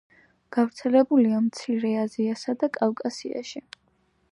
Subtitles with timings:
[0.55, 3.65] გავრცელებულია მცირე აზიასა და კავკასიაში.